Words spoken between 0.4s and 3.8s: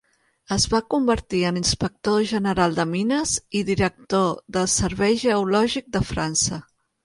Es va convertir en inspector general de mines, i